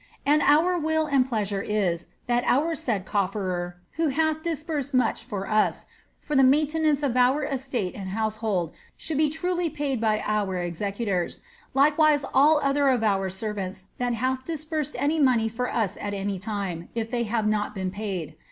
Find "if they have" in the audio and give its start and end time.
16.95-17.45